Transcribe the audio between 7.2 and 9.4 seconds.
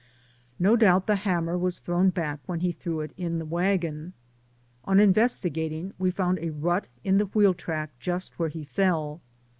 wheel track just where he fell.